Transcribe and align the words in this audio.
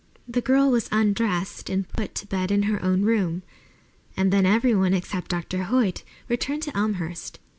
The 0.27 0.41
girl 0.41 0.71
was 0.71 0.89
undressed 0.91 1.69
and 1.69 1.87
put 1.87 2.15
to 2.15 2.25
bed 2.25 2.49
in 2.49 2.63
her 2.63 2.81
own 2.83 3.03
room, 3.03 3.43
and 4.17 4.33
then 4.33 4.47
everyone 4.47 4.95
except 4.95 5.29
Dr. 5.29 5.65
Hoyt 5.65 6.03
returned 6.27 6.63
to 6.63 6.75
Elmhurst. 6.75 7.37